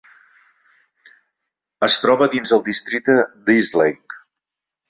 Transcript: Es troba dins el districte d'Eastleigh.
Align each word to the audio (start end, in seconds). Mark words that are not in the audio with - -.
Es 1.87 1.99
troba 2.05 2.31
dins 2.37 2.57
el 2.57 2.65
districte 2.71 3.19
d'Eastleigh. 3.51 4.21